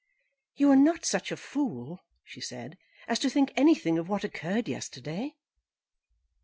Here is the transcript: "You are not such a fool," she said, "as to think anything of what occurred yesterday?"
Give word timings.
"You 0.55 0.71
are 0.71 0.75
not 0.75 1.05
such 1.05 1.31
a 1.31 1.37
fool," 1.37 2.03
she 2.23 2.41
said, 2.41 2.79
"as 3.07 3.19
to 3.19 3.29
think 3.29 3.53
anything 3.55 3.99
of 3.99 4.09
what 4.09 4.23
occurred 4.23 4.67
yesterday?" 4.67 5.35